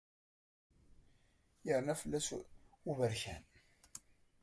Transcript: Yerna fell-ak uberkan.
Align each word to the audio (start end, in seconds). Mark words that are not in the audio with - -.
Yerna 1.67 1.93
fell-ak 2.01 2.27
uberkan. 2.91 3.43